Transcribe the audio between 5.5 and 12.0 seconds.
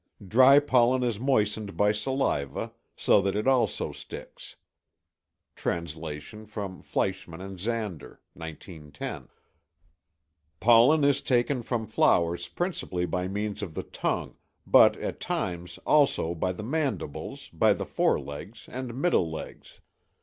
[Translation from Fleischmann and Zander. 1910.] Pollen is taken from